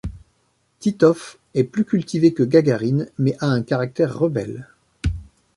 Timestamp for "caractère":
3.61-4.11